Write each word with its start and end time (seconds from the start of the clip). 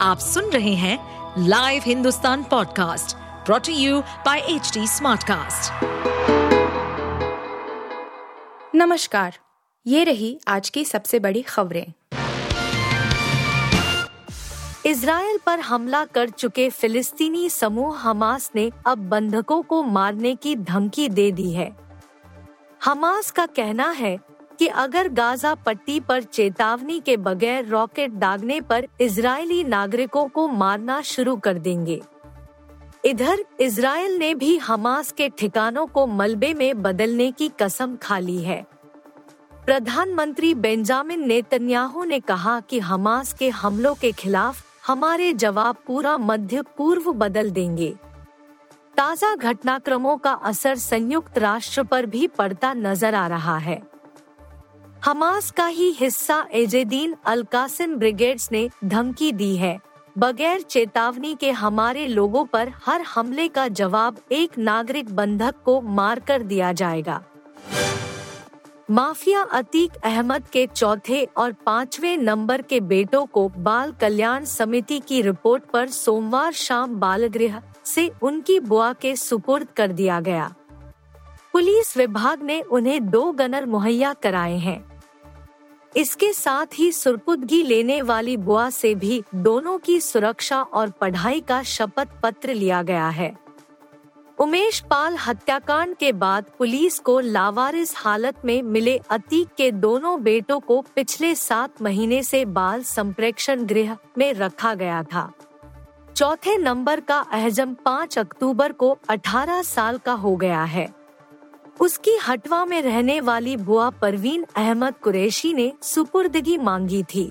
आप 0.00 0.18
सुन 0.18 0.50
रहे 0.50 0.74
हैं 0.74 0.98
live 1.48 1.82
Hindustan 1.86 2.42
podcast 2.42 3.16
brought 3.46 3.72
you 3.72 4.00
by 4.26 4.38
H 4.38 4.72
Smartcast. 4.78 5.84
नमस्कार, 8.74 9.38
ये 9.86 10.04
रही 10.04 10.38
आज 10.48 10.70
की 10.70 10.84
सबसे 10.84 11.18
बड़ी 11.18 11.42
खबरें 11.42 11.86
इसराइल 14.86 15.38
पर 15.46 15.60
हमला 15.60 16.04
कर 16.04 16.30
चुके 16.30 16.68
फिलिस्तीनी 16.70 17.48
समूह 17.50 17.98
हमास 17.98 18.50
ने 18.54 18.70
अब 18.86 19.08
बंधकों 19.08 19.62
को 19.62 19.82
मारने 19.82 20.34
की 20.34 20.56
धमकी 20.56 21.08
दे 21.08 21.30
दी 21.32 21.50
है 21.52 21.70
हमास 22.84 23.30
का 23.30 23.46
कहना 23.46 23.90
है 23.90 24.18
कि 24.58 24.66
अगर 24.66 25.08
गाजा 25.08 25.54
पट्टी 25.54 25.98
पर 26.00 26.22
चेतावनी 26.22 26.98
के 27.00 27.16
बगैर 27.16 27.66
रॉकेट 27.66 28.12
दागने 28.12 28.60
पर 28.60 28.86
इजरायली 29.00 29.62
नागरिकों 29.64 30.26
को 30.28 30.46
मारना 30.48 31.00
शुरू 31.02 31.36
कर 31.36 31.58
देंगे। 31.58 32.00
इधर 33.04 33.44
इसराइल 33.60 34.16
ने 34.18 34.34
भी 34.34 34.56
हमास 34.58 35.12
के 35.12 35.28
ठिकानों 35.28 35.86
को 35.86 36.06
मलबे 36.06 36.54
में 36.54 36.82
बदलने 36.82 37.30
की 37.32 37.50
कसम 37.60 37.96
खा 37.96 38.18
ली 38.18 38.38
है। 38.38 38.64
प्रधानमंत्री 39.66 40.54
बेंजामिन 40.54 41.26
नेतन्याहू 41.26 42.04
ने 42.04 42.20
कहा 42.20 42.58
कि 42.60 42.78
हमास 42.80 43.32
के 43.32 43.48
हमलों 43.50 43.94
के 43.94 44.12
खिलाफ 44.12 44.64
हमारे 44.86 45.32
जवाब 45.32 45.76
पूरा 45.86 46.16
मध्य 46.18 46.62
पूर्व 46.76 47.12
बदल 47.12 47.50
देंगे। 47.50 47.94
ताज़ा 48.96 49.34
घटनाक्रमों 49.34 50.16
का 50.16 50.32
असर 50.44 50.76
संयुक्त 50.76 51.38
राष्ट्र 51.38 51.82
पर 51.82 52.06
भी 52.06 52.26
पड़ता 52.28 52.72
नज़र 52.74 53.14
आ 53.14 53.26
रहा 53.26 53.56
है। 53.58 53.80
हमास 55.06 55.50
का 55.50 55.66
ही 55.66 55.90
हिस्सा 55.90 56.36
एजेदीन 56.52 57.14
अलकासिम 57.26 57.94
ब्रिगेड्स 57.96 58.48
ने 58.52 58.70
धमकी 58.84 59.32
दी 59.32 59.56
है। 59.56 59.78
बगैर 60.18 60.60
चेतावनी 60.60 61.34
के 61.34 61.50
हमारे 61.50 62.06
लोगों 62.06 62.44
पर 62.44 62.72
हर 62.86 63.00
हमले 63.00 63.46
का 63.48 63.68
जवाब 63.68 64.16
एक 64.32 64.58
नागरिक 64.58 65.14
बंधक 65.14 65.54
को 65.64 65.80
मार 65.80 66.20
कर 66.20 66.42
दिया 66.42 66.72
जाएगा। 66.72 67.22
माफिया 68.90 69.42
अतीक 69.42 69.92
अहमद 70.04 70.48
के 70.48 70.66
चौथे 70.66 71.22
और 71.36 71.52
पांचवे 71.52 72.16
नंबर 72.16 72.62
के 72.62 72.80
बेटों 72.80 73.24
को 73.26 73.48
बाल 73.48 73.92
कल्याण 73.92 74.44
समिति 74.44 74.98
की 74.98 75.22
रिपोर्ट 75.22 75.64
पर 75.64 75.88
सोमवार 75.88 76.52
शाम 76.52 76.98
बालगृह 77.00 77.60
से 77.84 78.10
उनकी 78.22 78.58
बुआ 78.60 78.92
के 78.92 79.16
सुपुर्द 79.16 79.68
कर 79.76 79.92
दिया 79.92 80.20
गया। 80.20 80.54
पुलिस 81.52 81.96
विभाग 81.96 82.42
ने 82.42 82.60
उन्हें 82.60 83.08
दो 83.10 83.32
गनर 83.32 83.66
मुहैया 83.66 84.12
कराए 84.12 84.56
हैं। 84.56 84.95
इसके 85.96 86.32
साथ 86.32 86.66
ही 86.74 86.92
सुरपुदगी 86.92 87.62
लेने 87.62 88.02
वाली 88.02 88.36
बुआ 88.36 88.70
से 88.70 88.94
भी 88.94 89.22
दोनों 89.34 89.78
की 89.78 90.00
सुरक्षा 90.00 90.62
और 90.62 90.90
पढ़ाई 90.90 91.40
का 91.40 91.62
शपथ 91.62 92.08
पत्र 92.22 92.54
लिया 92.54 92.82
गया 92.82 93.08
है। 93.08 93.36
उमेश 94.38 94.80
पाल 94.80 95.16
हत्याकांड 95.16 95.96
के 95.96 96.12
बाद 96.12 96.44
पुलिस 96.58 96.98
को 96.98 97.20
लावारिस 97.20 97.94
हालत 97.96 98.34
में 98.44 98.62
मिले 98.62 99.00
अतीक 99.10 99.48
के 99.48 99.70
दोनों 99.70 100.22
बेटों 100.22 100.60
को 100.60 100.84
पिछले 100.94 101.34
सात 101.34 101.82
महीने 101.82 102.22
से 102.22 102.44
बाल 102.44 102.82
संप्रेक्षण 102.82 103.64
गृह 103.64 103.96
में 104.18 104.34
रखा 104.34 104.74
गया 104.74 105.02
था। 105.02 105.32
चौथे 106.16 106.56
नंबर 106.56 107.00
का 107.00 107.18
अहजम 107.18 107.74
5 107.74 108.18
अक्टूबर 108.18 108.72
को 108.72 108.98
18 109.08 109.62
साल 109.62 109.98
का 109.98 110.12
हो 110.12 110.36
गया 110.36 110.64
है। 110.64 110.95
उसकी 111.80 112.16
हटवा 112.16 112.64
में 112.64 112.80
रहने 112.82 113.20
वाली 113.20 113.56
बुआ 113.56 113.88
परवीन 113.90 114.44
अहमद 114.56 114.94
कुरैशी 114.94 115.52
ने 115.52 115.72
सुपुर्दगी 115.82 116.56
मांगी 116.58 117.02
थी। 117.02 117.30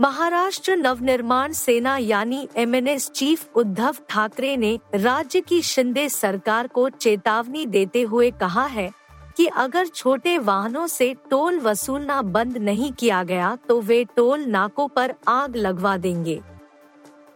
महाराष्ट्र 0.00 0.76
नवनिर्माण 0.76 1.52
सेना 1.52 1.96
यानी 1.96 2.48
एमएनएस 2.56 3.10
चीफ 3.10 3.56
उद्धव 3.56 3.96
ठाकरे 4.08 4.56
ने 4.56 4.78
राज्य 4.94 5.40
की 5.40 5.62
शिंदे 5.62 6.08
सरकार 6.08 6.66
को 6.66 6.88
चेतावनी 6.88 7.66
देते 7.66 8.02
हुए 8.02 8.30
कहा 8.30 8.66
है 8.66 8.90
कि 9.36 9.46
अगर 9.46 9.86
छोटे 9.86 10.36
वाहनों 10.38 10.86
से 10.86 11.14
टोल 11.30 11.58
वसूलना 11.60 12.20
बंद 12.22 12.56
नहीं 12.56 12.92
किया 12.92 13.22
गया 13.22 13.56
तो 13.68 13.80
वे 13.80 14.04
टोल 14.16 14.44
नाकों 14.44 14.88
पर 14.88 15.14
आग 15.28 15.56
लगवा 15.56 15.96
देंगे। 15.96 16.40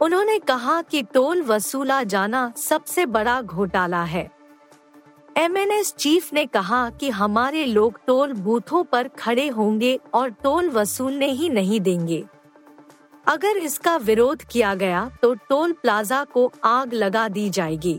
उन्होंने 0.00 0.38
कहा 0.38 0.80
कि 0.82 1.02
टोल 1.02 1.42
वसूला 1.42 2.02
जाना 2.02 2.52
सबसे 2.56 3.06
बड़ा 3.06 3.40
घोटाला 3.42 4.02
है। 4.04 4.28
एमएनएस 5.36 5.92
चीफ 5.94 6.32
ने 6.32 6.44
कहा 6.46 6.88
कि 6.90 7.08
हमारे 7.10 7.64
लोग 7.66 7.98
टोल 8.06 8.32
बूथों 8.32 8.82
पर 8.84 9.08
खड़े 9.08 9.46
होंगे 9.48 9.98
और 10.14 10.28
टोल 10.42 10.68
वसूलने 10.70 11.30
ही 11.30 11.48
नहीं 11.48 11.80
देंगे। 11.80 12.22
अगर 13.26 13.56
इसका 13.56 13.96
विरोध 13.96 14.42
किया 14.42 14.74
गया 14.74 15.08
तो 15.22 15.34
टोल 15.48 15.72
प्लाजा 15.72 16.22
को 16.24 16.50
आग 16.64 16.92
लगा 16.92 17.28
दी 17.28 17.48
जाएगी। 17.50 17.98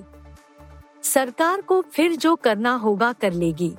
सरकार 1.04 1.62
को 1.62 1.82
फिर 1.94 2.16
जो 2.16 2.36
करना 2.36 2.76
होगा 2.76 3.14
कर 3.14 3.34
लेगी। 3.34 3.74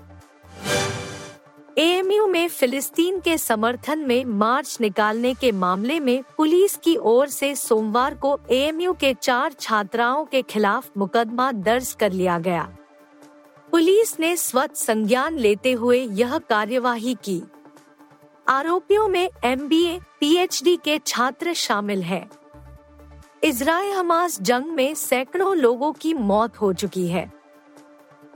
एएमयू 1.78 2.26
में 2.26 2.48
फिलिस्तीन 2.48 3.20
के 3.20 3.38
समर्थन 3.38 3.98
में 3.98 4.24
मार्च 4.24 4.76
निकालने 4.80 5.34
के 5.34 5.52
मामले 5.54 6.00
में 6.00 6.22
पुलिस 6.36 6.76
की 6.76 6.96
ओर 6.96 7.28
से 7.28 7.54
सोमवार 7.56 8.14
को 8.14 8.38
एएमयू 8.50 8.92
के 8.92 9.14
चार 9.14 9.52
छात्राओं 9.52 10.24
के 10.24 10.42
खिलाफ 10.42 10.90
मुकदमा 10.96 11.52
दर्ज 11.52 11.92
कर 11.92 12.12
लिया 12.12 12.38
गया। 12.38 12.75
पुलिस 13.72 14.20
ने 14.20 14.36
स्वत 14.36 14.76
संज्ञान 14.76 15.38
लेते 15.38 15.72
हुए 15.72 15.98
यह 15.98 16.38
कार्यवाही 16.38 17.16
की। 17.24 17.42
आरोपियों 18.48 19.08
में 19.08 19.30
एमबीए, 19.44 19.98
पीएचडी 20.20 20.76
के 20.76 20.98
छात्र 20.98 21.52
शामिल 21.52 22.02
हैं। 22.02 22.30
इसराइल 23.44 23.92
हमास 23.92 24.40
जंग 24.42 24.66
में 24.66 24.94
सैकड़ों 24.94 25.56
लोगों 25.56 25.92
की 25.92 26.14
मौत 26.14 26.56
हो 26.56 26.72
चुकी 26.72 27.08
है। 27.08 27.32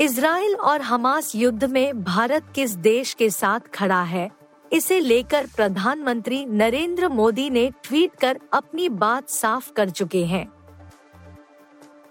इसराइल 0.01 0.55
और 0.55 0.81
हमास 0.81 1.35
युद्ध 1.35 1.65
में 1.65 2.05
भारत 2.05 2.53
किस 2.55 2.71
देश 2.71 3.15
के 3.15 3.31
साथ 3.31 3.61
खड़ा 3.75 4.03
है 4.03 4.31
इसे 4.73 5.01
लेकर 5.01 5.47
प्रधानमंत्री 5.57 6.45
नरेंद्र 6.47 7.09
मोदी 7.09 7.51
ने 7.51 7.71
ट्वीट 7.85 8.15
कर 8.15 8.41
अपनी 8.53 8.89
बात 8.89 9.29
साफ़ 9.29 9.73
कर 9.73 9.91
चुके 9.91 10.25
हैं। 10.25 10.59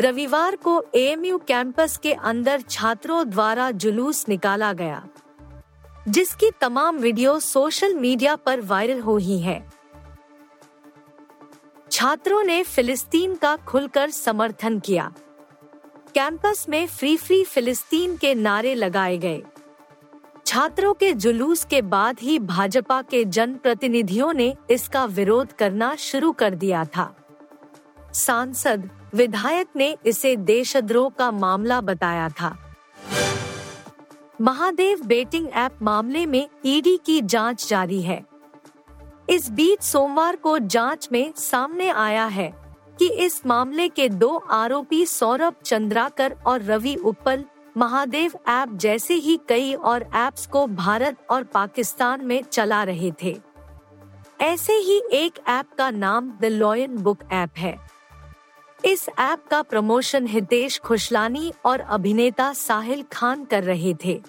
रविवार 0.02 0.56
को 0.56 0.84
एएमयू 0.96 1.38
कैंपस 1.38 1.98
के 1.98 2.14
अंदर 2.14 2.62
छात्रों 2.62 3.30
द्वारा 3.30 3.70
जुलूस 3.72 4.28
निकाला 4.30 4.72
गया, 4.74 5.04
जिसकी 6.08 6.52
तमाम 6.62 6.98
वीडियो 6.98 7.40
सोशल 7.40 7.96
मीडिया 7.96 8.36
पर 8.36 8.62
वायरल 8.62 9.00
हो 9.00 9.16
ही 9.18 9.40
है। 9.40 9.64
छात्रों 11.92 12.44
ने 12.44 12.62
फिलिस्तीन 12.64 13.36
का 13.36 13.56
खुलकर 13.58 14.10
समर्थन 14.10 14.80
किया। 14.80 15.12
कैंपस 16.16 16.66
में 16.70 16.86
फ्री 16.88 17.16
फ्री 17.18 17.44
फिलिस्तीन 17.44 18.16
के 18.18 18.34
नारे 18.36 18.74
लगाए 18.76 19.18
गए। 19.18 19.42
छात्रों 20.46 20.94
के 20.94 21.14
जुलूस 21.14 21.64
के 21.66 21.82
बाद 21.82 22.20
ही 22.22 22.38
भाजपा 22.40 23.02
के 23.02 23.24
जन 23.26 23.56
प्रतिनिधियों 23.56 24.32
ने 24.34 24.54
इसका 24.72 25.04
विरोध 25.06 25.52
करना 25.52 25.94
शुरू 25.96 26.32
कर 26.32 26.56
दिया 26.56 26.86
था। 26.86 27.14
सांसद 28.14 28.90
विधायक 29.16 29.68
ने 29.76 29.98
इसे 30.06 30.36
देशद्रोह 30.36 31.10
का 31.10 31.32
मामला 31.32 31.82
बताया 31.82 32.30
था। 32.30 32.58
महादेव 34.42 35.02
बेटिंग 35.06 35.50
ऐप 35.50 35.78
मामले 35.82 36.26
में 36.26 36.48
ईडी 36.66 37.00
की 37.06 37.22
जाँच 37.22 37.68
जारी 37.70 38.02
है। 38.02 38.26
इस 39.30 39.52
बीच 39.52 39.82
सोमवार 39.82 40.36
को 40.36 40.60
जाँच 40.60 41.10
में 41.12 41.34
सामने 41.36 41.90
आया 41.90 42.26
है 42.26 42.54
कि 43.00 43.10
इस 43.10 43.46
मामले 43.46 43.90
के 43.90 44.10
दो 44.10 44.36
आरोपी 44.36 45.06
सौरभ 45.06 45.56
चंद्राकर 45.66 46.36
और 46.48 46.62
रवि 46.62 46.96
उपल 46.96 47.46
महादेव 47.78 48.32
ऐप 48.48 48.70
जैसे 48.74 49.14
ही 49.14 49.40
कई 49.50 49.74
और 49.74 50.10
ऐप्स 50.16 50.48
को 50.48 50.68
भारत 50.68 51.18
और 51.30 51.44
पाकिस्तान 51.44 52.26
में 52.26 52.44
चला 52.44 52.84
रहे 52.84 53.12
थे। 53.24 53.38
ऐसे 54.42 54.74
ही 54.74 55.02
एक 55.14 55.40
ऐप 55.48 55.66
का 55.78 55.92
नाम 55.92 56.32
द 56.42 56.46
लॉयन 56.46 56.98
बुक 56.98 57.20
ऐप 57.32 57.50
है। 57.58 57.89
इस 58.86 59.10
ऐप 59.20 59.44
का 59.52 59.62
प्रमोशन 59.62 60.28
हितेश 60.28 60.80
खुशलानी 60.80 61.54
और 61.66 61.80
अभिनेता 61.80 62.54
साहिल 62.54 63.04
खान 63.12 63.46
कर 63.46 63.64
रहे 63.64 63.94
थे। 64.06 64.22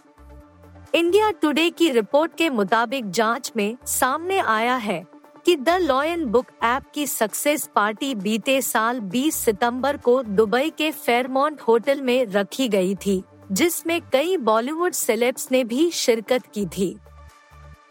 इंडिया 0.94 1.31
टुडे 1.31 1.70
की 1.70 1.91
रिपोर्ट 1.91 2.35
के 2.35 2.50
मुताबिक 2.50 3.11
जाँच 3.11 3.52
में 3.56 3.76
सामने 3.87 4.38
आया 4.38 4.76
है 4.76 5.06
कि 5.47 5.56
द 5.56 5.69
लॉयन 5.69 6.25
बुक 6.25 6.47
ऐप 6.62 6.82
की 6.94 7.06
सक्सेस 7.06 7.70
पार्टी 7.75 8.14
बीते 8.14 8.62
साल 8.62 9.00
20 9.00 9.37
सितंबर 9.37 9.97
को 9.97 10.23
दुबई 10.23 10.70
के 10.70 10.91
फेयरमोंट 10.91 11.61
होटल 11.61 12.00
में 12.00 12.26
रखी 12.26 12.69
गई 12.69 12.94
थी, 12.94 13.23
जिसमें 13.52 14.00
कई 14.12 14.37
बॉलीवुड 14.37 14.93
सेलेब्स 14.93 15.49
ने 15.52 15.64
भी 15.64 15.91
शिरकत 15.91 16.43
की 16.55 16.67
थी। 16.67 16.97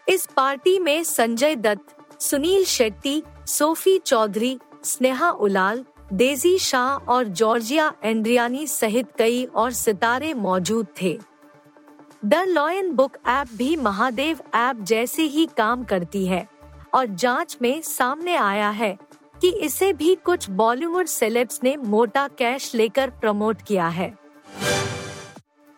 इस 0.09 0.25
पार्टी 0.25 0.79
में 0.79 1.03
संजय 1.03 1.55
दत्त, 1.55 2.21
सुनील 2.21 2.65
शेट्टी, 2.65 3.23
सोफी 3.47 3.97
चौधरी, 3.99 4.59
स्नेहा 4.83 5.29
उलाल 5.29 5.85
डेजी 6.13 6.57
शाह 6.57 7.11
और 7.11 7.23
जॉर्जिया 7.23 7.91
एंड्रियानी 8.03 8.65
सहित 8.67 9.07
कई 9.17 9.43
और 9.45 9.71
सितारे 9.71 10.33
मौजूद 10.33 10.87
थे। 11.01 11.17
द 12.25 12.43
लॉयन 12.47 12.91
बुक 12.91 13.17
ऐप 13.27 13.47
भी 13.57 13.75
महादेव 13.75 14.39
ऐप 14.55 14.81
जैसे 14.81 15.23
ही 15.23 15.47
काम 15.57 15.83
करती 15.83 16.25
है 16.25 16.47
और 16.93 17.05
जाँच 17.05 17.57
में 17.61 17.81
सामने 17.81 18.35
आया 18.35 18.69
है 18.69 18.97
कि 19.41 19.49
इसे 19.49 19.93
भी 19.93 20.15
कुछ 20.15 20.49
बॉलीवुड 20.49 21.05
सेलेब्स 21.05 21.59
ने 21.63 21.77
मोटा 21.77 22.27
कैश 22.27 22.73
लेकर 22.75 23.09
प्रमोट 23.09 23.61
किया 23.61 23.87
है। 23.87 24.13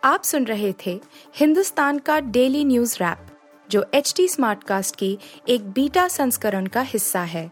आप 0.04 0.24
सुन 0.24 0.46
रहे 0.46 0.74
थे 0.86 1.00
हिंदुस्तान 1.36 2.00
का 2.00 2.20
डेली 2.20 2.66
न्यूज़ 2.66 2.98
रैप, 3.02 3.28
जो 3.70 3.86
एच 3.94 4.14
टी 4.18 4.28
स्मार्ट 4.28 4.64
कास्ट 4.64 4.96
की 4.96 5.18
एक 5.50 5.70
बीटा 5.70 6.08
संस्करण 6.08 6.68
का 6.68 6.82
हिस्सा 6.82 7.22
है। 7.22 7.52